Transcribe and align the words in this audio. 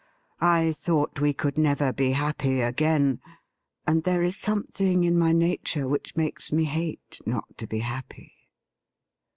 I 0.39 0.71
thought 0.71 1.19
we 1.21 1.31
could 1.31 1.59
never 1.59 1.93
be 1.93 2.13
happy 2.13 2.59
again, 2.59 3.21
and 3.85 4.01
there 4.01 4.23
is 4.23 4.35
something 4.35 5.03
in 5.03 5.15
my 5.15 5.31
nature 5.31 5.87
which 5.87 6.15
makes 6.15 6.51
me 6.51 6.63
hate 6.63 7.21
not 7.23 7.55
to 7.59 7.67
be 7.67 7.81
happy.' 7.81 8.33